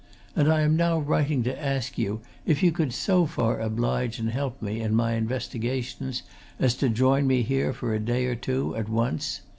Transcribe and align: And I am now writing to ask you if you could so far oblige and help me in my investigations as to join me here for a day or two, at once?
And 0.35 0.51
I 0.51 0.61
am 0.61 0.75
now 0.75 0.97
writing 0.97 1.43
to 1.43 1.61
ask 1.63 1.95
you 1.95 2.21
if 2.43 2.63
you 2.63 2.71
could 2.71 2.91
so 2.91 3.27
far 3.27 3.59
oblige 3.59 4.17
and 4.17 4.31
help 4.31 4.59
me 4.59 4.81
in 4.81 4.95
my 4.95 5.13
investigations 5.13 6.23
as 6.59 6.73
to 6.77 6.89
join 6.89 7.27
me 7.27 7.43
here 7.43 7.71
for 7.71 7.93
a 7.93 7.99
day 7.99 8.25
or 8.25 8.33
two, 8.33 8.75
at 8.75 8.89
once? 8.89 9.41